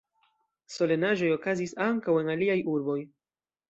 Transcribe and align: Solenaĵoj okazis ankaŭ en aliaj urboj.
Solenaĵoj 0.77 1.31
okazis 1.37 1.79
ankaŭ 1.89 2.19
en 2.25 2.37
aliaj 2.39 2.61
urboj. 2.77 3.01